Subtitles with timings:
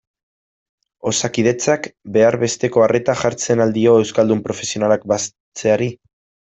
[1.11, 1.85] Osakidetzak
[2.17, 5.97] behar besteko arreta jartzen al dio euskaldun profesionalak batzeari?